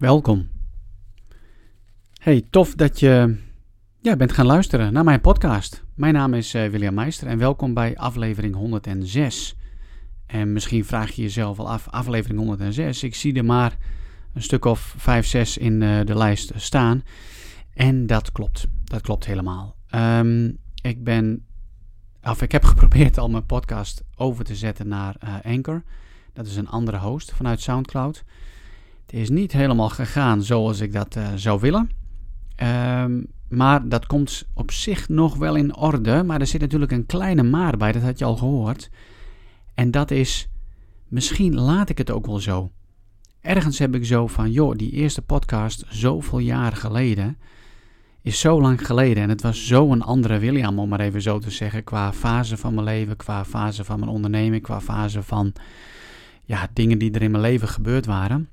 [0.00, 0.48] Welkom.
[2.20, 3.36] Hey, tof dat je
[4.00, 5.84] ja, bent gaan luisteren naar mijn podcast.
[5.94, 9.54] Mijn naam is uh, William Meister en welkom bij aflevering 106.
[10.26, 13.02] En misschien vraag je jezelf al af, aflevering 106.
[13.02, 13.76] Ik zie er maar
[14.34, 17.02] een stuk of 5, 6 in uh, de lijst staan.
[17.74, 18.66] En dat klopt.
[18.84, 19.76] Dat klopt helemaal.
[19.94, 21.46] Um, ik ben,
[22.22, 25.82] of ik heb geprobeerd al mijn podcast over te zetten naar uh, Anchor.
[26.32, 28.24] Dat is een andere host vanuit SoundCloud.
[29.10, 31.90] Het is niet helemaal gegaan zoals ik dat uh, zou willen.
[33.02, 36.22] Um, maar dat komt op zich nog wel in orde.
[36.22, 38.90] Maar er zit natuurlijk een kleine maar bij, dat had je al gehoord.
[39.74, 40.48] En dat is,
[41.08, 42.70] misschien laat ik het ook wel zo.
[43.40, 47.38] Ergens heb ik zo van, joh, die eerste podcast zoveel jaren geleden
[48.22, 49.22] is zo lang geleden.
[49.22, 52.56] En het was zo een andere William, om maar even zo te zeggen, qua fase
[52.56, 55.52] van mijn leven, qua fase van mijn onderneming, qua fase van
[56.44, 58.48] ja, dingen die er in mijn leven gebeurd waren.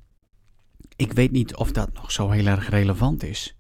[0.97, 3.57] Ik weet niet of dat nog zo heel erg relevant is.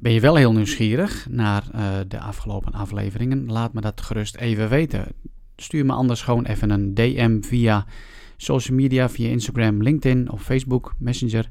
[0.00, 3.52] Ben je wel heel nieuwsgierig naar uh, de afgelopen afleveringen?
[3.52, 5.06] Laat me dat gerust even weten.
[5.56, 7.86] Stuur me anders gewoon even een DM via
[8.36, 11.48] social media, via Instagram, LinkedIn of Facebook Messenger.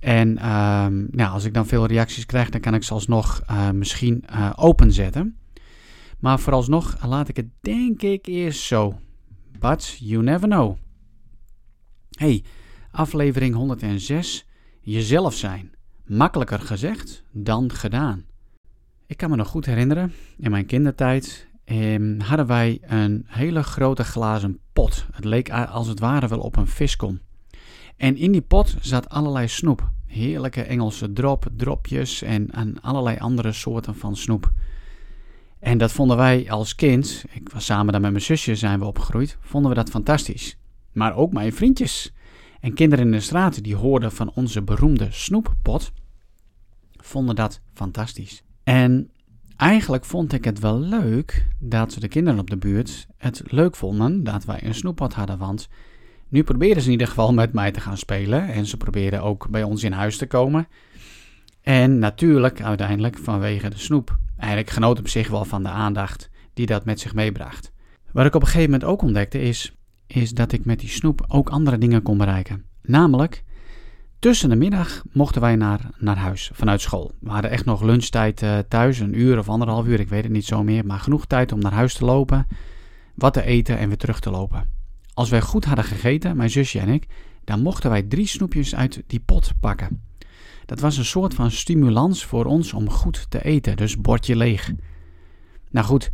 [0.00, 3.70] En um, nou, als ik dan veel reacties krijg, dan kan ik ze alsnog uh,
[3.70, 5.36] misschien uh, openzetten.
[6.18, 8.98] Maar vooralsnog laat ik het denk ik eerst zo.
[9.58, 10.76] But you never know.
[12.10, 12.44] Hey,
[12.92, 14.46] aflevering 106.
[14.80, 15.72] Jezelf zijn.
[16.04, 18.24] Makkelijker gezegd dan gedaan.
[19.06, 24.04] Ik kan me nog goed herinneren, in mijn kindertijd eh, hadden wij een hele grote
[24.04, 25.06] glazen pot.
[25.12, 27.20] Het leek als het ware wel op een viskom.
[27.96, 29.90] En in die pot zat allerlei snoep.
[30.06, 34.52] Heerlijke Engelse drop, dropjes en, allerlei andere soorten van snoep.
[35.58, 38.84] En dat vonden wij als kind, ik was samen daar met mijn zusje zijn we
[38.84, 40.58] opgegroeid, vonden we dat fantastisch.
[40.92, 42.12] Maar ook mijn vriendjes
[42.62, 45.92] en kinderen in de straat die hoorden van onze beroemde snoeppot,
[46.96, 48.42] vonden dat fantastisch.
[48.64, 49.10] En
[49.56, 54.24] eigenlijk vond ik het wel leuk dat de kinderen op de buurt het leuk vonden
[54.24, 55.68] dat wij een snoeppot hadden, want
[56.28, 59.48] nu proberen ze in ieder geval met mij te gaan spelen en ze proberen ook
[59.50, 60.68] bij ons in huis te komen.
[61.60, 64.18] En natuurlijk uiteindelijk vanwege de snoep.
[64.36, 67.72] Eigenlijk genoot op zich wel van de aandacht die dat met zich meebracht.
[68.12, 69.76] Wat ik op een gegeven moment ook ontdekte is,
[70.14, 72.64] is dat ik met die snoep ook andere dingen kon bereiken.
[72.82, 73.44] Namelijk,
[74.18, 77.12] tussen de middag mochten wij naar, naar huis vanuit school.
[77.20, 80.32] We hadden echt nog lunchtijd uh, thuis, een uur of anderhalf uur, ik weet het
[80.32, 80.86] niet zo meer.
[80.86, 82.46] Maar genoeg tijd om naar huis te lopen,
[83.14, 84.70] wat te eten en weer terug te lopen.
[85.14, 87.06] Als wij goed hadden gegeten, mijn zusje en ik,
[87.44, 90.02] dan mochten wij drie snoepjes uit die pot pakken.
[90.66, 94.72] Dat was een soort van stimulans voor ons om goed te eten, dus bordje leeg.
[95.70, 96.10] Nou goed,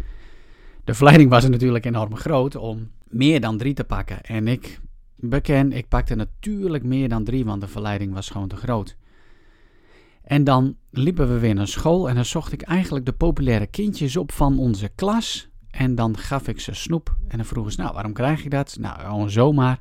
[0.85, 4.23] de verleiding was natuurlijk enorm groot om meer dan drie te pakken.
[4.23, 4.81] En ik
[5.17, 8.97] beken, ik pakte natuurlijk meer dan drie, want de verleiding was gewoon te groot.
[10.23, 14.17] En dan liepen we weer naar school en dan zocht ik eigenlijk de populaire kindjes
[14.17, 15.49] op van onze klas.
[15.71, 17.17] En dan gaf ik ze snoep.
[17.29, 18.77] En dan vroegen ze, nou, waarom krijg je dat?
[18.81, 19.81] Nou, gewoon zomaar.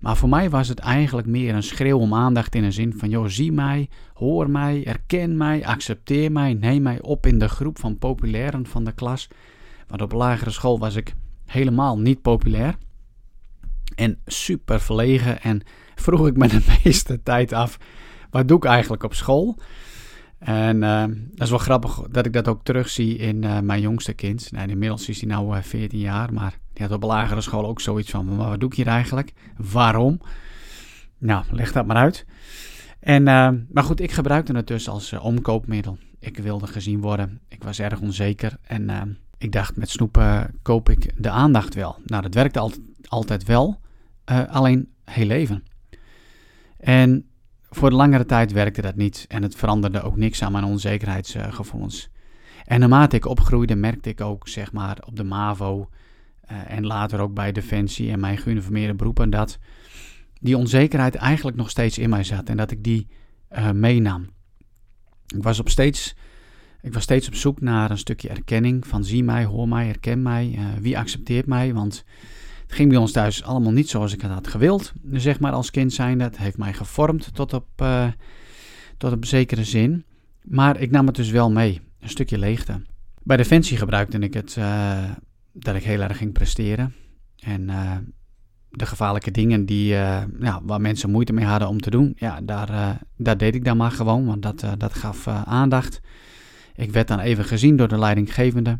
[0.00, 3.08] Maar voor mij was het eigenlijk meer een schreeuw om aandacht in een zin van,
[3.08, 7.78] joh, zie mij, hoor mij, erken mij, accepteer mij, neem mij op in de groep
[7.78, 9.28] van populairen van de klas.
[9.88, 11.14] Want op lagere school was ik
[11.54, 12.74] helemaal niet populair.
[13.94, 15.62] En super verlegen en
[15.94, 17.78] vroeg ik me de meeste tijd af,
[18.30, 19.58] wat doe ik eigenlijk op school?
[20.38, 24.12] En uh, dat is wel grappig dat ik dat ook terugzie in uh, mijn jongste
[24.12, 24.52] kind.
[24.52, 27.80] Nou, inmiddels is hij nu uh, 14 jaar, maar die had op lagere school ook
[27.80, 29.32] zoiets van: wat doe ik hier eigenlijk?
[29.56, 30.20] Waarom?
[31.18, 32.26] Nou, leg dat maar uit.
[33.00, 33.22] En,
[33.72, 35.98] maar goed, ik gebruikte het dus als omkoopmiddel.
[36.18, 37.40] Ik wilde gezien worden.
[37.48, 38.56] Ik was erg onzeker.
[38.62, 41.96] En ik dacht, met snoepen koop ik de aandacht wel.
[42.04, 42.70] Nou, dat werkte
[43.08, 43.80] altijd, wel.
[44.48, 45.64] alleen heel even.
[46.78, 47.26] En
[47.70, 52.08] voor de langere tijd werkte dat niet en het veranderde ook niks aan mijn onzekerheidsgevoelens.
[52.64, 55.88] En naarmate ik opgroeide merkte ik ook, zeg maar, op de MAVO
[56.50, 59.58] uh, en later ook bij Defensie en mijn geuniformeerde beroepen, dat
[60.40, 63.08] die onzekerheid eigenlijk nog steeds in mij zat en dat ik die
[63.52, 64.28] uh, meenam.
[65.26, 66.14] Ik was, op steeds,
[66.84, 70.22] ik was steeds op zoek naar een stukje erkenning van zie mij, hoor mij, herken
[70.22, 72.04] mij, uh, wie accepteert mij, want
[72.62, 75.70] het ging bij ons thuis allemaal niet zoals ik het had gewild, zeg maar als
[75.70, 76.18] kind zijn.
[76.18, 78.06] Dat heeft mij gevormd tot op, uh,
[78.98, 80.04] tot op zekere zin.
[80.42, 82.82] Maar ik nam het dus wel mee, een stukje leegte.
[83.22, 85.10] Bij Defensie gebruikte ik het uh,
[85.52, 86.94] dat ik heel erg ging presteren.
[87.38, 87.66] En
[88.70, 92.98] de gevaarlijke dingen die, ja, waar mensen moeite mee hadden om te doen, ja, daar,
[93.16, 96.00] daar deed ik dan maar gewoon, want dat, dat gaf aandacht.
[96.74, 98.78] Ik werd dan even gezien door de leidinggevende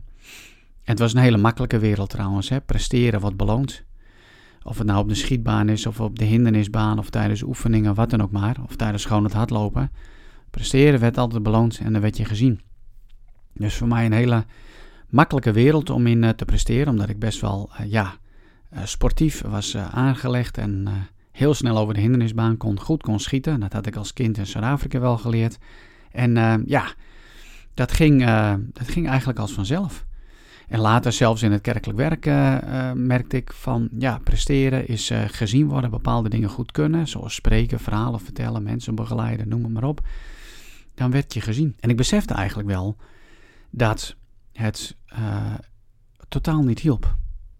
[0.84, 2.48] het was een hele makkelijke wereld trouwens.
[2.48, 2.60] Hè?
[2.60, 3.84] Presteren wordt beloond.
[4.62, 8.10] Of het nou op de schietbaan is, of op de hindernisbaan, of tijdens oefeningen, wat
[8.10, 8.56] dan ook maar.
[8.64, 9.90] Of tijdens gewoon het hardlopen.
[10.50, 12.60] Presteren werd altijd beloond en dan werd je gezien.
[13.52, 14.44] Dus voor mij een hele
[15.08, 18.14] makkelijke wereld om in eh, te presteren, omdat ik best wel, uh, ja,
[18.72, 20.88] uh, sportief was aangelegd en
[21.32, 23.60] heel snel over de hindernisbaan kon, goed kon schieten.
[23.60, 25.58] Dat had ik als kind in Zuid-Afrika wel geleerd.
[26.10, 26.94] En ja,
[27.74, 28.24] dat ging,
[28.72, 30.06] dat ging eigenlijk als vanzelf.
[30.68, 32.24] En later zelfs in het kerkelijk werk
[32.96, 38.20] merkte ik van, ja, presteren is gezien worden, bepaalde dingen goed kunnen, zoals spreken, verhalen
[38.20, 40.06] vertellen, mensen begeleiden, noem maar op.
[40.94, 41.76] Dan werd je gezien.
[41.80, 42.96] En ik besefte eigenlijk wel
[43.70, 44.16] dat
[44.52, 44.96] het
[46.28, 47.16] totaal niet hielp.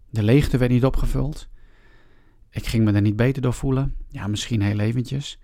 [0.09, 1.47] De leegte werd niet opgevuld.
[2.49, 3.95] Ik ging me er niet beter door voelen.
[4.07, 5.39] Ja, misschien heel eventjes.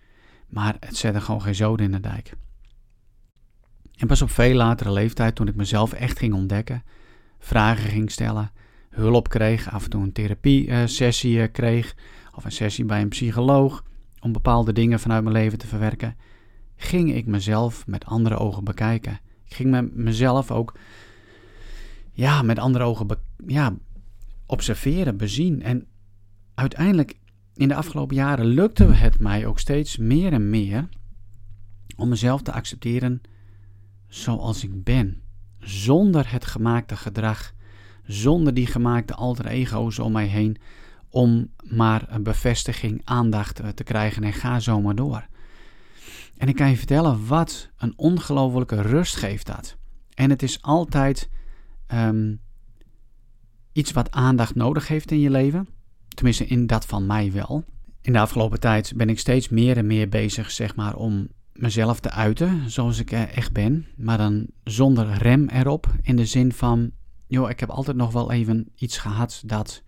[0.47, 2.33] Maar het zette gewoon geen zoden in de dijk.
[4.01, 6.83] En pas op veel latere leeftijd, toen ik mezelf echt ging ontdekken,
[7.39, 8.51] vragen ging stellen,
[8.89, 11.95] hulp kreeg, af en toe een therapie-sessie eh, kreeg,
[12.35, 13.83] of een sessie bij een psycholoog,
[14.19, 16.15] om bepaalde dingen vanuit mijn leven te verwerken,
[16.75, 19.19] ging ik mezelf met andere ogen bekijken.
[19.45, 20.77] Ik ging me, mezelf ook
[22.11, 23.07] ja, met andere ogen
[23.47, 23.75] ja,
[24.45, 25.63] observeren, bezien.
[25.63, 25.85] En
[26.55, 27.19] uiteindelijk,
[27.55, 30.89] in de afgelopen jaren, lukte het mij ook steeds meer en meer
[31.97, 33.21] om mezelf te accepteren
[34.13, 35.21] zoals ik ben.
[35.59, 37.53] Zonder het gemaakte gedrag,
[38.03, 40.57] zonder die gemaakte alter ego's om mij heen,
[41.09, 45.27] om maar een bevestiging, aandacht te krijgen en ga zo maar door.
[46.37, 49.77] En ik kan je vertellen wat een ongelofelijke rust geeft dat.
[50.13, 51.29] En het is altijd
[51.93, 52.39] um,
[53.71, 55.67] iets wat aandacht nodig heeft in je leven.
[56.07, 57.65] Tenminste, in dat van mij wel.
[58.01, 61.99] In de afgelopen tijd ben ik steeds meer en meer bezig, zeg maar, om mezelf
[61.99, 63.87] te uiten zoals ik echt ben.
[63.95, 65.87] Maar dan zonder rem erop.
[66.01, 66.91] In de zin van,
[67.27, 69.83] joh, ik heb altijd nog wel even iets gehad dat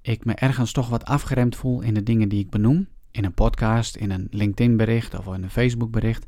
[0.00, 2.88] ik me ergens toch wat afgeremd voel in de dingen die ik benoem.
[3.10, 6.26] In een podcast, in een LinkedIn bericht of in een Facebook bericht.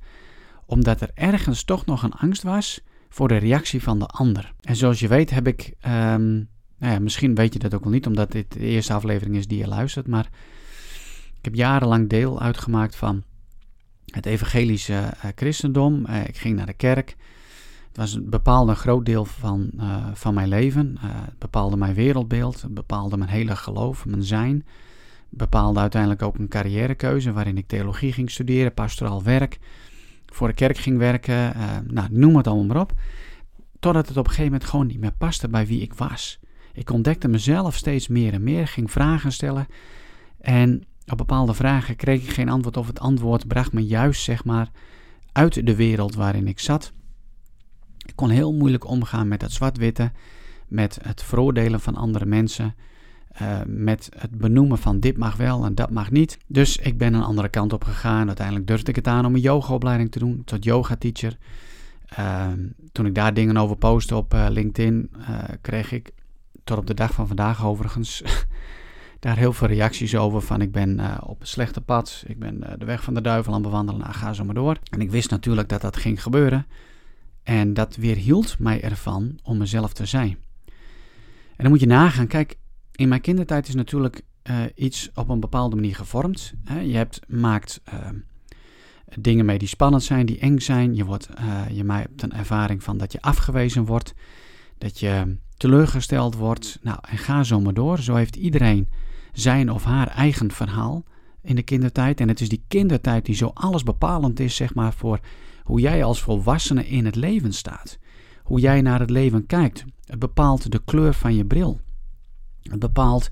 [0.67, 4.55] Omdat er ergens toch nog een angst was voor de reactie van de ander.
[4.61, 6.49] En zoals je weet heb ik, um,
[6.79, 9.47] nou ja, misschien weet je dat ook wel niet, omdat dit de eerste aflevering is
[9.47, 10.29] die je luistert, maar
[11.38, 13.23] ik heb jarenlang deel uitgemaakt van
[14.06, 16.06] het evangelische uh, christendom.
[16.08, 17.17] Uh, ik ging naar de kerk.
[17.88, 20.97] Het was een bepaalde groot deel van, uh, van mijn leven.
[21.00, 24.67] het bepaalde mijn wereldbeeld, het bepaalde mijn hele geloof, mijn zijn.
[25.29, 29.58] bepaalde uiteindelijk ook een carrièrekeuze waarin ik theologie ging studeren, pastoraal werk
[30.26, 31.52] voor de kerk ging werken,
[31.87, 32.93] nou, noem het allemaal maar op.
[33.81, 36.38] Totdat het op een gegeven moment gewoon niet meer paste bij wie ik was.
[36.73, 39.67] Ik ontdekte mezelf steeds meer en meer, ging vragen stellen.
[40.41, 44.44] En op bepaalde vragen kreeg ik geen antwoord of het antwoord bracht me juist, zeg
[44.44, 44.70] maar,
[45.32, 46.93] uit de wereld waarin ik zat.
[48.06, 50.12] Ik kon heel moeilijk omgaan met het zwart-witte,
[50.69, 52.75] met het veroordelen van andere mensen.
[53.43, 56.38] Uh, met het benoemen van dit mag wel en dat mag niet.
[56.47, 58.26] Dus ik ben een andere kant op gegaan.
[58.26, 61.37] Uiteindelijk durfde ik het aan om een yogaopleiding te doen tot yoga teacher.
[62.19, 62.47] Uh,
[62.93, 65.11] toen ik daar dingen over postte op uh, LinkedIn,
[65.61, 66.12] kreeg ik
[66.64, 68.23] tot op de dag van vandaag overigens
[69.19, 70.41] daar heel veel reacties over.
[70.41, 73.61] Van ik ben op een slechte pad, ik ben de weg van de duivel aan
[73.61, 74.79] het bewandelen, nou, ga zo maar door.
[74.91, 76.67] En ik wist natuurlijk dat dat ging gebeuren.
[77.43, 80.37] En dat weerhield mij ervan om mezelf te zijn.
[81.57, 82.59] En dan moet je nagaan, kijk,
[82.93, 86.55] in mijn kindertijd is natuurlijk uh, iets op een bepaalde manier gevormd.
[86.65, 86.81] Hè.
[86.81, 87.81] Je hebt, maakt
[89.19, 90.95] dingen mee die spannend zijn, die eng zijn.
[90.95, 91.29] Je, wordt,
[91.73, 94.14] je hebt een ervaring van dat je afgewezen wordt,
[94.79, 96.79] dat je teleurgesteld wordt.
[96.83, 97.99] Nou, en ga zo maar door.
[97.99, 98.88] Zo heeft iedereen
[99.38, 101.05] zijn of haar eigen verhaal
[101.43, 102.21] in de kindertijd.
[102.21, 105.21] En het is die kindertijd die zo alles bepalend is, zeg maar, voor
[105.62, 107.99] hoe jij als volwassene in het leven staat.
[108.43, 109.85] Hoe jij naar het leven kijkt.
[110.05, 111.81] Het bepaalt de kleur van je bril.
[112.62, 113.31] Het bepaalt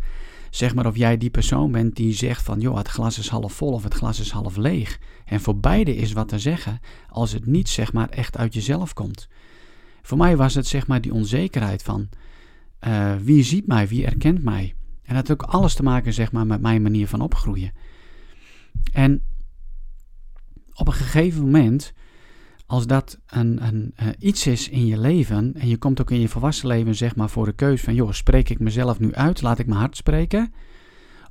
[0.50, 3.52] zeg maar of jij die persoon bent die zegt van joh, het glas is half
[3.52, 4.98] vol of het glas is half leeg.
[5.24, 8.92] En voor beide is wat te zeggen als het niet zeg maar echt uit jezelf
[8.92, 9.28] komt.
[10.02, 12.08] Voor mij was het zeg maar die onzekerheid van
[12.86, 14.74] uh, wie ziet mij, wie erkent mij.
[15.04, 17.72] En dat had ook alles te maken zeg maar met mijn manier van opgroeien.
[18.92, 19.22] En
[20.72, 21.92] op een gegeven moment
[22.66, 26.20] als dat een, een, uh, iets is in je leven en je komt ook in
[26.20, 29.42] je volwassen leven zeg maar voor de keus van joh, spreek ik mezelf nu uit,
[29.42, 30.52] laat ik mijn hart spreken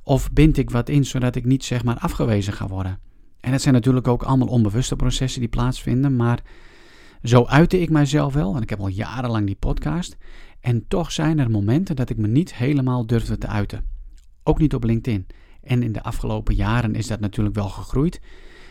[0.02, 2.98] of bind ik wat in zodat ik niet zeg maar afgewezen ga worden.
[3.40, 6.42] En dat zijn natuurlijk ook allemaal onbewuste processen die plaatsvinden, maar
[7.22, 10.16] zo uitte ik mijzelf wel en ik heb al jarenlang die podcast
[10.64, 13.84] en toch zijn er momenten dat ik me niet helemaal durfde te uiten.
[14.42, 15.26] Ook niet op LinkedIn.
[15.62, 18.20] En in de afgelopen jaren is dat natuurlijk wel gegroeid,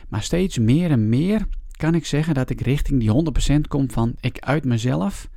[0.09, 4.15] maar steeds meer en meer kan ik zeggen dat ik richting die 100% kom van
[4.19, 5.29] ik uit mezelf.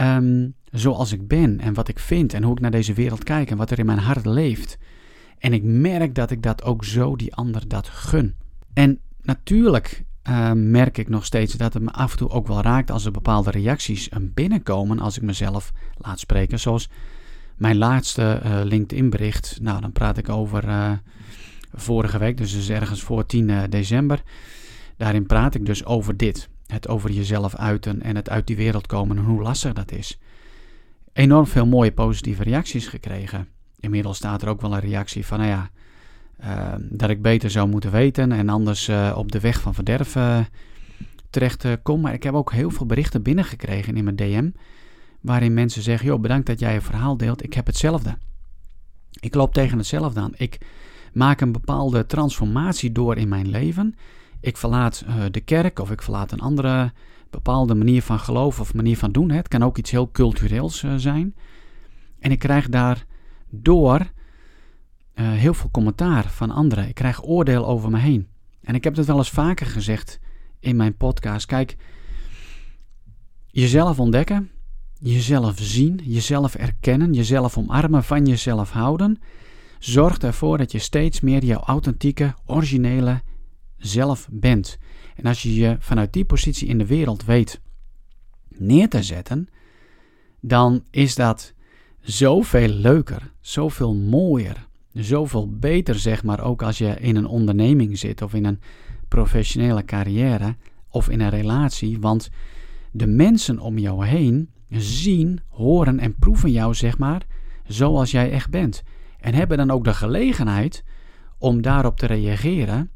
[0.00, 3.50] Um, zoals ik ben en wat ik vind en hoe ik naar deze wereld kijk
[3.50, 4.78] en wat er in mijn hart leeft.
[5.38, 8.34] En ik merk dat ik dat ook zo die ander dat gun.
[8.72, 12.62] En natuurlijk uh, merk ik nog steeds dat het me af en toe ook wel
[12.62, 16.60] raakt als er bepaalde reacties binnenkomen als ik mezelf laat spreken.
[16.60, 16.88] Zoals
[17.56, 19.58] mijn laatste uh, LinkedIn bericht.
[19.60, 20.92] Nou, dan praat ik over uh,
[21.72, 24.22] vorige week, dus is ergens voor 10 december.
[24.96, 26.48] Daarin praat ik dus over dit.
[26.66, 30.18] Het over jezelf uiten en het uit die wereld komen en hoe lastig dat is.
[31.12, 33.48] Enorm veel mooie positieve reacties gekregen.
[33.80, 35.70] Inmiddels staat er ook wel een reactie van, nou ja,
[36.44, 40.16] uh, dat ik beter zou moeten weten en anders uh, op de weg van verderf
[40.16, 40.38] uh,
[41.30, 42.00] terecht kom.
[42.00, 44.50] Maar ik heb ook heel veel berichten binnengekregen in mijn DM,
[45.20, 48.18] waarin mensen zeggen, joh, bedankt dat jij je verhaal deelt, ik heb hetzelfde.
[49.20, 50.32] Ik loop tegen hetzelfde aan.
[50.36, 50.60] Ik
[51.12, 53.94] maak een bepaalde transformatie door in mijn leven.
[54.40, 56.92] Ik verlaat de kerk of ik verlaat een andere
[57.30, 59.30] bepaalde manier van geloof of manier van doen.
[59.30, 61.34] Het kan ook iets heel cultureels zijn.
[62.18, 63.06] En ik krijg daar
[63.50, 64.10] door
[65.14, 66.88] uh, heel veel commentaar van anderen.
[66.88, 68.28] Ik krijg oordeel over me heen.
[68.62, 70.20] En ik heb het wel eens vaker gezegd
[70.60, 71.46] in mijn podcast.
[71.46, 71.76] Kijk,
[73.46, 74.50] jezelf ontdekken,
[74.98, 79.18] jezelf zien, jezelf erkennen, jezelf omarmen, van jezelf houden,
[79.78, 83.22] zorgt ervoor dat je steeds meer jouw authentieke, originele
[83.76, 84.78] zelf bent.
[85.16, 87.60] En als je je vanuit die positie in de wereld weet
[88.48, 89.48] neer te zetten,
[90.40, 91.52] dan is dat
[92.00, 98.22] zoveel leuker, zoveel mooier, zoveel beter, zeg maar, ook als je in een onderneming zit
[98.22, 98.60] of in een
[99.08, 100.56] professionele carrière
[100.88, 102.00] of in een relatie.
[102.00, 102.30] Want
[102.90, 107.26] de mensen om jou heen zien, horen en proeven jou, zeg maar,
[107.66, 108.82] zoals jij echt bent.
[109.18, 110.84] En hebben dan ook de gelegenheid
[111.38, 112.90] om daarop te reageren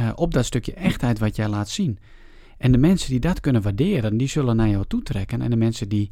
[0.00, 1.98] uh, op dat stukje echtheid wat jij laat zien.
[2.58, 5.42] En de mensen die dat kunnen waarderen, die zullen naar jou toetrekken.
[5.42, 6.10] En de mensen die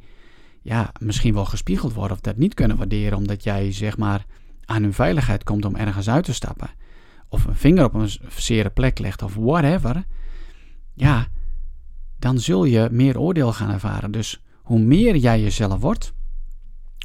[0.63, 4.27] ja, misschien wel gespiegeld worden of dat niet kunnen waarderen, omdat jij zeg maar
[4.71, 6.71] aan hun veiligheid komt om ergens uit te stappen,
[7.29, 10.05] of een vinger op een zere plek legt of whatever,
[10.95, 11.29] ja,
[12.19, 14.11] dan zul je meer oordeel gaan ervaren.
[14.11, 16.13] Dus hoe meer jij jezelf wordt,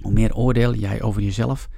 [0.02, 1.70] hoe meer oordeel jij over jezelf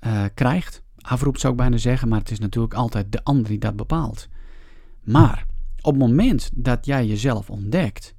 [0.00, 0.82] uh, krijgt.
[1.00, 4.28] Afroep zou ik bijna zeggen, maar het is natuurlijk altijd de ander die dat bepaalt.
[5.02, 5.46] Maar
[5.80, 8.14] op het moment dat jij jezelf ontdekt,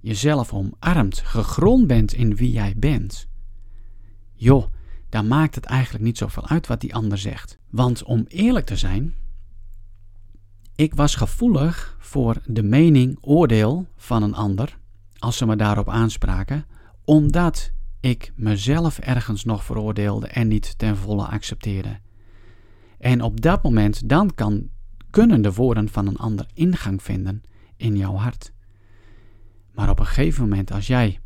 [0.00, 3.28] jezelf omarmt, gegrond bent in wie jij bent,
[4.32, 4.66] joh,
[5.14, 7.58] dan maakt het eigenlijk niet zoveel uit wat die ander zegt.
[7.70, 9.14] Want om eerlijk te zijn,
[10.74, 14.78] ik was gevoelig voor de mening, oordeel van een ander,
[15.18, 16.66] als ze me daarop aanspraken,
[17.04, 21.98] omdat ik mezelf ergens nog veroordeelde en niet ten volle accepteerde.
[22.98, 24.68] En op dat moment dan kan,
[25.10, 27.42] kunnen de woorden van een ander ingang vinden
[27.76, 28.52] in jouw hart.
[29.72, 31.20] Maar op een gegeven moment, als jij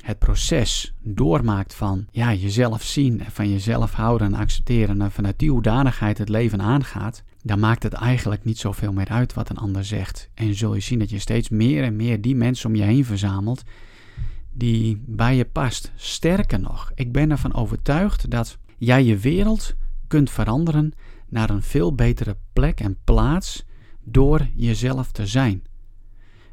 [0.00, 5.38] het proces doormaakt van ja, jezelf zien en van jezelf houden en accepteren en vanuit
[5.38, 9.56] die hoedanigheid het leven aangaat, dan maakt het eigenlijk niet zoveel meer uit wat een
[9.56, 10.30] ander zegt.
[10.34, 13.04] En zul je zien dat je steeds meer en meer die mensen om je heen
[13.04, 13.62] verzamelt
[14.52, 15.92] die bij je past.
[15.96, 19.74] Sterker nog, ik ben ervan overtuigd dat jij je wereld
[20.06, 20.92] kunt veranderen
[21.28, 23.64] naar een veel betere plek en plaats
[24.04, 25.62] door jezelf te zijn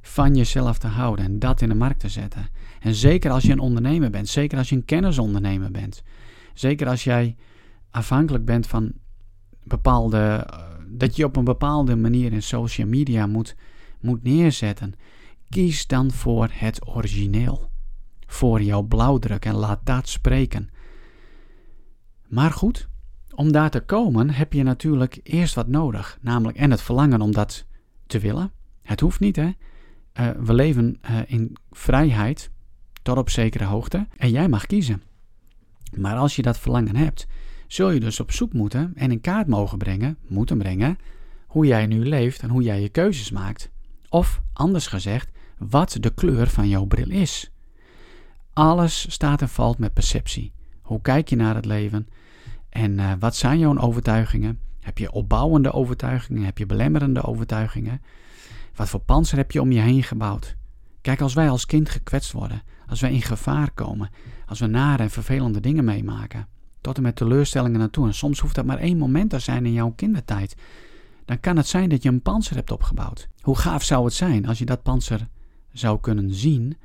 [0.02, 2.50] van jezelf te houden en dat in de markt te zetten.
[2.80, 6.04] En zeker als je een ondernemer bent, zeker als je een kennisondernemer bent,
[6.54, 7.36] zeker als jij
[7.92, 8.92] afhankelijk bent van
[9.64, 13.56] bepaalde, eh, dat je op een bepaalde manier in social media moet,
[14.02, 14.94] moet neerzetten,
[15.50, 17.70] kies dan voor het origineel,
[18.26, 20.70] voor jouw blauwdruk en laat dat spreken.
[22.28, 22.88] Maar goed,
[23.36, 27.32] om daar te komen heb je natuurlijk eerst wat nodig, namelijk en het verlangen om
[27.32, 27.66] dat
[28.08, 28.52] te willen.
[28.82, 29.50] Het hoeft niet, hè?
[30.20, 32.52] Uh, we leven uh, in vrijheid
[33.16, 35.02] op zekere hoogte en jij mag kiezen.
[35.96, 37.28] Maar als je dat verlangen hebt,
[37.68, 40.98] zul je dus op zoek moeten en in kaart mogen brengen, moeten brengen,
[41.48, 43.70] hoe jij nu leeft en hoe jij je keuzes maakt.
[44.10, 47.52] Of anders gezegd, wat de kleur van jouw bril is.
[48.54, 50.54] Alles staat en valt met perceptie.
[50.82, 52.08] Hoe kijk je naar het leven?
[52.70, 54.60] En uh, wat zijn jouw overtuigingen?
[54.80, 56.44] Heb je opbouwende overtuigingen?
[56.44, 58.02] Heb je belemmerende overtuigingen?
[58.76, 60.56] Wat voor panzer heb je om je heen gebouwd?
[61.02, 64.10] Kijk, als wij als kind gekwetst worden, als wij in gevaar komen,
[64.46, 66.48] als we nare en vervelende dingen meemaken,
[66.82, 69.74] tot en met teleurstellingen naartoe, en soms hoeft dat maar één moment te zijn in
[69.74, 70.56] jouw kindertijd,
[71.26, 73.28] dan kan het zijn dat je een panzer hebt opgebouwd.
[73.42, 75.28] Hoe gaaf zou het zijn als je dat panzer
[75.72, 76.78] zou kunnen zien,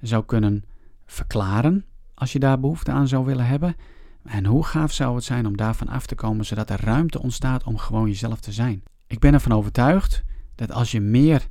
[0.00, 0.64] zou kunnen
[1.06, 1.84] verklaren,
[2.14, 3.76] als je daar behoefte aan zou willen hebben?
[4.24, 7.64] En hoe gaaf zou het zijn om daarvan af te komen, zodat er ruimte ontstaat
[7.64, 8.82] om gewoon jezelf te zijn?
[9.06, 10.24] Ik ben ervan overtuigd
[10.54, 11.48] dat als je meer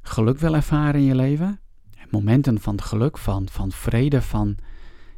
[0.00, 1.60] geluk wil ervaren in je leven,
[2.10, 4.56] momenten van geluk, van, van vrede, van,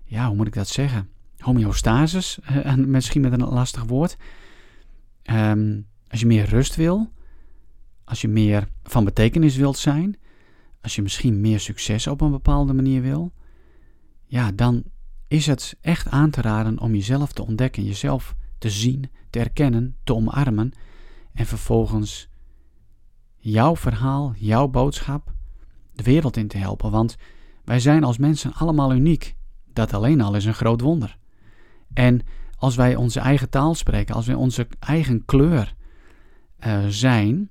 [0.05, 1.09] ja, hoe moet ik dat zeggen?
[1.39, 4.17] Homeostasis, uh, misschien met een lastig woord.
[5.25, 7.13] Um, als je meer rust wil,
[8.05, 10.19] als je meer van betekenis wilt zijn,
[10.81, 13.33] als je misschien meer succes op een bepaalde manier wil,
[14.27, 14.85] ja, dan
[15.29, 19.97] is het echt aan te raden om jezelf te ontdekken, jezelf te zien, te erkennen,
[20.05, 20.73] te omarmen
[21.33, 22.29] en vervolgens
[23.37, 25.33] jouw verhaal, jouw boodschap
[26.05, 26.91] de wereld in te helpen.
[26.91, 27.17] Want
[27.65, 29.35] wij zijn als mensen allemaal uniek.
[29.73, 31.17] Dat alleen al is een groot wonder.
[31.93, 32.21] En
[32.57, 35.75] als wij onze eigen taal spreken, als wij onze eigen kleur
[36.67, 37.51] uh, zijn,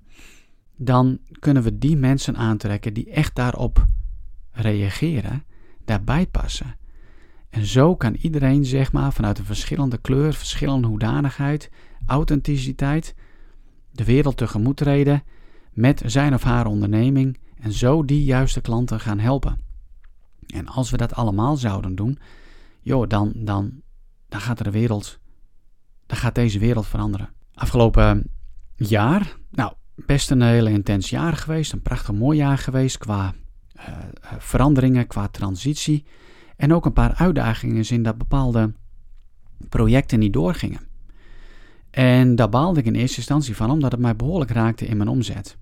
[0.75, 3.87] dan kunnen we die mensen aantrekken die echt daarop
[4.51, 5.43] reageren,
[5.85, 6.75] daarbij passen.
[7.49, 11.69] En zo kan iedereen, zeg maar, vanuit een verschillende kleur, verschillende hoedanigheid,
[12.05, 13.15] authenticiteit,
[13.91, 15.23] de wereld tegemoet treden
[15.73, 19.59] met zijn of haar onderneming en zo die juiste klanten gaan helpen.
[20.47, 22.19] En als we dat allemaal zouden doen,
[22.81, 23.81] joh, dan, dan,
[24.27, 25.19] dan gaat de wereld,
[26.05, 27.29] dan gaat deze wereld veranderen.
[27.53, 28.31] Afgelopen
[28.75, 33.33] jaar, nou, best een hele intens jaar geweest, een prachtig mooi jaar geweest qua
[33.77, 33.83] uh,
[34.37, 36.05] veranderingen, qua transitie.
[36.55, 38.73] En ook een paar uitdagingen in dat bepaalde
[39.69, 40.87] projecten niet doorgingen.
[41.89, 45.09] En daar baalde ik in eerste instantie van, omdat het mij behoorlijk raakte in mijn
[45.09, 45.57] omzet.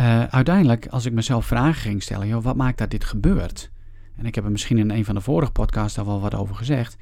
[0.00, 3.70] Uh, uiteindelijk, als ik mezelf vragen ging stellen, joh, wat maakt dat dit gebeurt?
[4.16, 6.54] En ik heb er misschien in een van de vorige podcasts daar wel wat over
[6.54, 6.96] gezegd.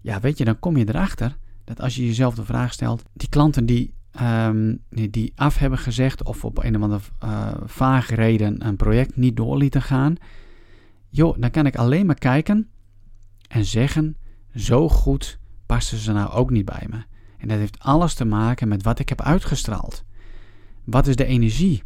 [0.00, 3.28] Ja, weet je, dan kom je erachter dat als je jezelf de vraag stelt, die
[3.28, 8.66] klanten die um, die af hebben gezegd of op een of andere uh, vage reden
[8.66, 10.16] een project niet door lieten gaan,
[11.08, 12.68] joh, dan kan ik alleen maar kijken
[13.48, 14.16] en zeggen:
[14.54, 17.02] zo goed passen ze nou ook niet bij me.
[17.38, 20.04] En dat heeft alles te maken met wat ik heb uitgestraald.
[20.84, 21.82] Wat is de energie?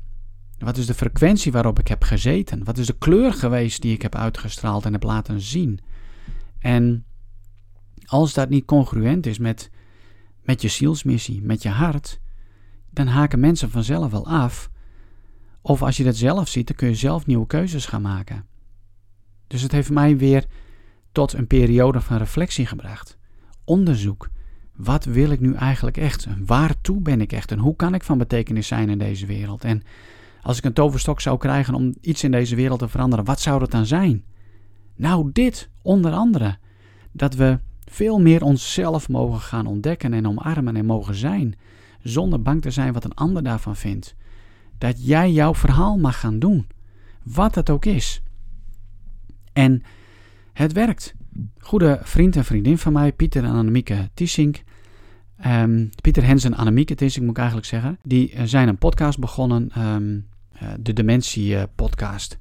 [0.58, 2.64] Wat is de frequentie waarop ik heb gezeten?
[2.64, 5.80] Wat is de kleur geweest die ik heb uitgestraald en heb laten zien?
[6.58, 7.04] En
[8.04, 9.70] als dat niet congruent is met
[10.48, 12.20] met je zielsmissie, met je hart,
[12.90, 14.70] dan haken mensen vanzelf wel af.
[15.60, 18.44] Of als je dat zelf ziet, dan kun je zelf nieuwe keuzes gaan maken.
[19.46, 20.44] Dus het heeft mij weer
[21.12, 23.18] tot een periode van reflectie gebracht.
[23.64, 24.28] Onderzoek.
[24.72, 26.26] Wat wil ik nu eigenlijk echt?
[26.44, 27.50] Waartoe ben ik echt?
[27.50, 29.64] En hoe kan ik van betekenis zijn in deze wereld?
[29.64, 29.82] En
[30.48, 33.58] als ik een toverstok zou krijgen om iets in deze wereld te veranderen, wat zou
[33.58, 34.24] dat dan zijn?
[34.96, 36.58] Nou, dit onder andere.
[37.12, 41.54] Dat we veel meer onszelf mogen gaan ontdekken en omarmen en mogen zijn,
[42.02, 44.14] zonder bang te zijn wat een ander daarvan vindt.
[44.78, 46.66] Dat jij jouw verhaal mag gaan doen,
[47.22, 48.22] wat het ook is.
[49.52, 49.82] En
[50.52, 51.14] het werkt.
[51.58, 54.62] Goede vriend en vriendin van mij, Pieter en Annemieke Tissink.
[55.46, 57.98] Um, Pieter Hens en Annemieke Tissink moet ik eigenlijk zeggen.
[58.02, 60.22] Die eh, zijn een podcast begonnen, uh,
[60.80, 62.38] de Dementie uh, podcast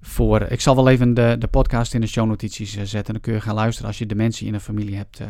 [0.00, 0.42] voor.
[0.42, 3.12] Ik zal wel even de, de podcast in de shownotities uh, zetten.
[3.12, 5.20] Dan kun je gaan luisteren als je dementie in een familie hebt.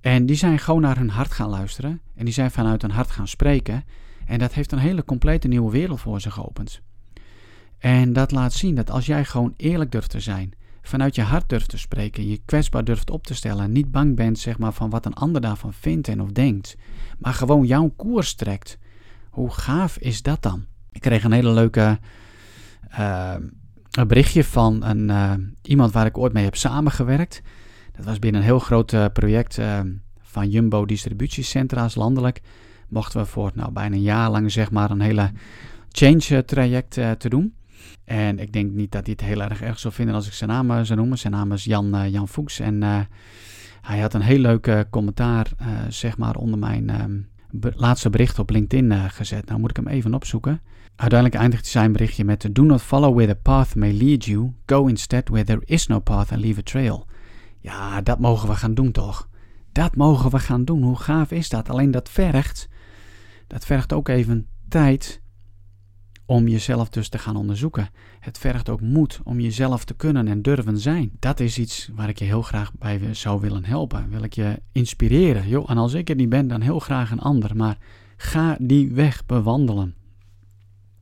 [0.00, 2.00] En die zijn gewoon naar hun hart gaan luisteren.
[2.14, 3.84] En die zijn vanuit hun hart gaan spreken.
[4.26, 6.80] En dat heeft een hele complete nieuwe wereld voor ze geopend.
[7.78, 11.48] En dat laat zien dat als jij gewoon eerlijk durft te zijn, vanuit je hart
[11.48, 14.90] durft te spreken, je kwetsbaar durft op te stellen, niet bang bent zeg maar, van
[14.90, 16.76] wat een ander daarvan vindt en of denkt,
[17.18, 18.78] maar gewoon jouw koers trekt.
[19.36, 20.64] Hoe gaaf is dat dan?
[20.90, 21.98] Ik kreeg een hele leuke
[22.98, 23.34] uh,
[23.90, 27.42] een berichtje van een, uh, iemand waar ik ooit mee heb samengewerkt.
[27.92, 29.60] Dat was binnen een heel groot uh, project
[30.20, 32.40] van Jumbo distributiecentra's landelijk.
[32.88, 35.30] Mochten we voor nou, bijna een jaar lang zeg maar een hele
[35.88, 37.54] change traject te doen.
[38.04, 40.50] En ik denk niet dat hij het heel erg erg zou vinden als ik zijn
[40.50, 41.18] naam zou noemen.
[41.18, 42.60] Zijn naam is Jan, Jan Fuchs.
[42.60, 42.82] En
[43.80, 45.50] hij had een heel leuk commentaar
[45.88, 47.18] zeg maar onder mijn ehm,
[47.60, 49.46] laatste bericht op LinkedIn gezet.
[49.46, 50.60] Nou moet ik hem even opzoeken.
[50.96, 54.52] Uiteindelijk eindigt zijn berichtje met: Do not follow where the path may lead you.
[54.66, 57.06] Go instead where there is no path and leave a trail.
[57.58, 59.28] Ja, dat mogen we gaan doen toch?
[59.72, 60.82] Dat mogen we gaan doen.
[60.82, 61.68] Hoe gaaf is dat?
[61.68, 62.68] Alleen dat vergt,
[63.46, 65.20] dat vergt ook even tijd
[66.26, 67.88] om jezelf dus te gaan onderzoeken.
[68.20, 71.10] Het vergt ook moed om jezelf te kunnen en durven zijn.
[71.18, 74.10] Dat is iets waar ik je heel graag bij zou willen helpen.
[74.10, 75.66] Wil ik je inspireren.
[75.66, 77.56] En als ik het niet ben, dan heel graag een ander.
[77.56, 77.78] Maar
[78.16, 79.94] ga die weg bewandelen.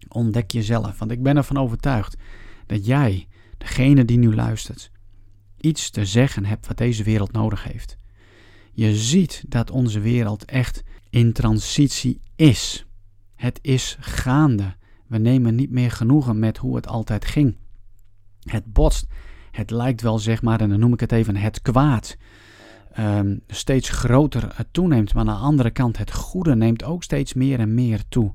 [0.08, 2.16] Ontdek jezelf, want ik ben ervan overtuigd
[2.66, 4.90] dat jij, degene die nu luistert,
[5.60, 7.98] iets te zeggen hebt wat deze wereld nodig heeft.
[8.72, 12.86] Je ziet dat onze wereld echt in transitie is.
[13.34, 14.76] Het is gaande.
[15.06, 17.56] We nemen niet meer genoegen met hoe het altijd ging.
[18.42, 19.06] Het botst.
[19.50, 22.16] Het lijkt wel, zeg maar, en dan noem ik het even het kwaad.
[22.98, 27.58] Um, steeds groter toeneemt, maar aan de andere kant, het goede neemt ook steeds meer
[27.58, 28.34] en meer toe.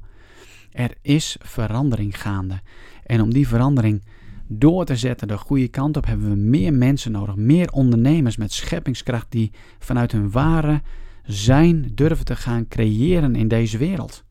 [0.72, 2.62] Er is verandering gaande.
[3.04, 4.04] En om die verandering
[4.48, 7.36] door te zetten de goede kant op, hebben we meer mensen nodig.
[7.36, 10.82] Meer ondernemers met scheppingskracht die vanuit hun ware
[11.24, 14.24] zijn durven te gaan creëren in deze wereld.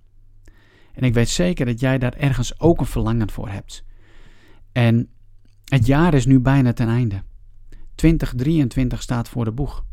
[0.99, 3.85] En ik weet zeker dat jij daar ergens ook een verlangen voor hebt.
[4.73, 5.09] En
[5.65, 7.23] het jaar is nu bijna ten einde.
[7.95, 9.85] 2023 staat voor de boeg.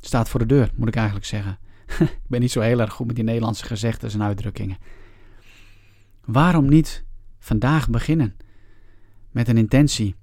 [0.00, 1.58] Staat voor de deur, moet ik eigenlijk zeggen.
[2.00, 4.76] ik ben niet zo heel erg goed met die Nederlandse gezegdes en uitdrukkingen.
[6.24, 7.04] Waarom niet
[7.38, 8.36] vandaag beginnen
[9.30, 10.14] met een intentie?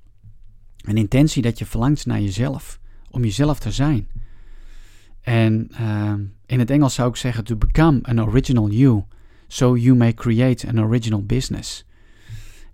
[0.77, 4.07] Een intentie dat je verlangt naar jezelf, om jezelf te zijn.
[5.21, 6.13] En uh,
[6.45, 9.03] in het Engels zou ik zeggen: to become an original you,
[9.51, 11.85] so you may create an original business.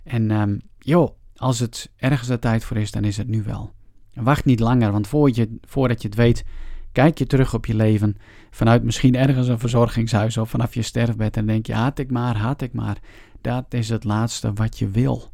[0.02, 3.72] En um, joh, als het ergens de tijd voor is, dan is het nu wel.
[4.14, 6.44] Wacht niet langer, want je, voordat je het weet,
[6.92, 8.16] kijk je terug op je leven
[8.50, 12.36] vanuit misschien ergens een verzorgingshuis of vanaf je sterfbed en denk je, haat ik maar,
[12.36, 12.98] haat ik maar.
[13.40, 15.32] Dat is het laatste wat je wil.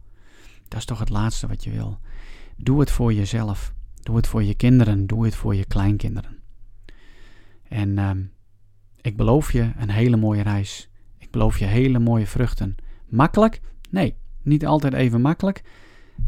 [0.69, 1.99] Dat is toch het laatste wat je wil.
[2.57, 3.75] Doe het voor jezelf.
[4.03, 5.07] Doe het voor je kinderen.
[5.07, 6.39] Doe het voor je kleinkinderen.
[7.69, 8.11] En uh,
[9.01, 10.89] ik beloof je een hele mooie reis.
[11.35, 12.77] Beloof je hele mooie vruchten.
[13.09, 13.61] Makkelijk?
[13.91, 15.63] Nee, niet altijd even makkelijk.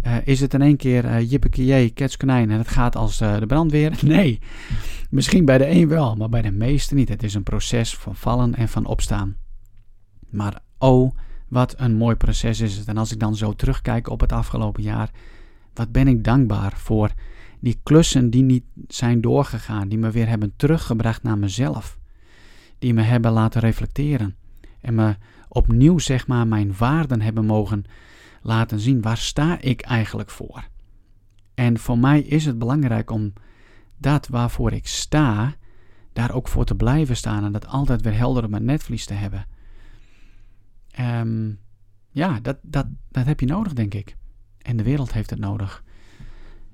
[0.06, 3.46] Uh, is het in één keer uh, jippekijee, ketskonijn en het gaat als uh, de
[3.46, 3.98] brandweer?
[4.04, 4.40] Nee,
[5.10, 7.08] misschien bij de een wel, maar bij de meeste niet.
[7.08, 9.36] Het is een proces van vallen en van opstaan.
[10.28, 11.16] Maar oh,
[11.48, 12.88] wat een mooi proces is het.
[12.88, 15.10] En als ik dan zo terugkijk op het afgelopen jaar,
[15.74, 17.12] wat ben ik dankbaar voor
[17.60, 21.98] die klussen die niet zijn doorgegaan, die me weer hebben teruggebracht naar mezelf.
[22.78, 24.36] Die me hebben laten reflecteren
[24.80, 25.16] en me
[25.48, 27.84] opnieuw zeg maar mijn waarden hebben mogen
[28.42, 29.02] laten zien.
[29.02, 30.68] Waar sta ik eigenlijk voor?
[31.54, 33.32] En voor mij is het belangrijk om
[33.98, 35.54] dat waarvoor ik sta,
[36.12, 39.14] daar ook voor te blijven staan en dat altijd weer helder op mijn netvlies te
[39.14, 39.46] hebben.
[41.00, 41.58] Um,
[42.10, 44.16] ja, dat, dat, dat heb je nodig, denk ik.
[44.58, 45.84] En de wereld heeft het nodig.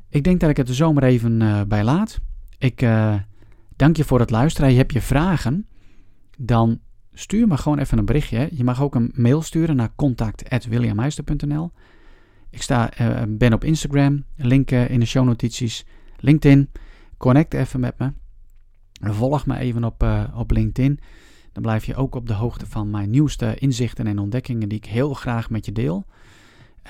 [0.08, 2.20] Ik denk dat ik het er zomaar even uh, bij laat.
[2.58, 3.14] Ik uh,
[3.76, 4.76] dank je voor het luisteren.
[4.76, 5.66] Heb je vragen?
[6.38, 6.80] Dan
[7.14, 8.48] stuur me gewoon even een berichtje.
[8.52, 11.72] Je mag ook een mail sturen naar contact.williammeister.nl
[12.50, 15.86] Ik sta, uh, ben op Instagram, linken in de shownotities.
[16.18, 16.70] LinkedIn,
[17.16, 18.12] connect even met me.
[19.00, 21.00] Volg me even op, op LinkedIn.
[21.52, 24.84] Dan blijf je ook op de hoogte van mijn nieuwste inzichten en ontdekkingen die ik
[24.84, 26.06] heel graag met je deel.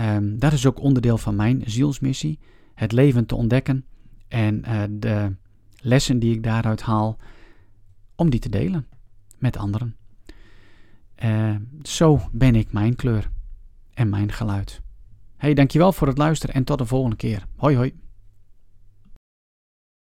[0.00, 2.38] Um, dat is ook onderdeel van mijn zielsmissie.
[2.74, 3.84] Het leven te ontdekken
[4.28, 5.34] en uh, de
[5.80, 7.18] lessen die ik daaruit haal,
[8.14, 8.86] om die te delen
[9.38, 9.96] met anderen.
[11.24, 13.30] Uh, zo ben ik mijn kleur
[13.94, 14.80] en mijn geluid.
[15.36, 17.46] Hey, dankjewel voor het luisteren en tot de volgende keer.
[17.56, 18.01] Hoi hoi.